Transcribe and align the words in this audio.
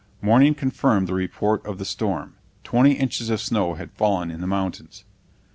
Morning 0.19 0.55
confirmed 0.55 1.07
the 1.07 1.13
report 1.13 1.63
of 1.63 1.77
the 1.77 1.85
storm; 1.85 2.33
twenty 2.63 2.93
inches 2.93 3.29
of 3.29 3.39
snow 3.39 3.75
had 3.75 3.91
fallen 3.91 4.31
in 4.31 4.41
the 4.41 4.47
mountains. 4.47 5.05